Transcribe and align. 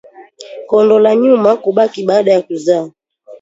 Kondo 0.69 0.95
la 0.99 1.13
nyuma 1.15 1.55
kubaki 1.57 2.01
baada 2.03 2.31
ya 2.33 2.41
kuzaa 2.41 2.89